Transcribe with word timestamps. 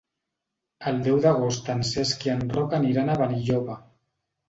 El 0.91 0.97
deu 1.09 1.19
d'agost 1.27 1.71
en 1.75 1.85
Cesc 1.91 2.27
i 2.31 2.35
en 2.39 2.43
Roc 2.59 2.77
aniran 2.83 3.15
a 3.19 3.23
Benilloba. 3.25 3.83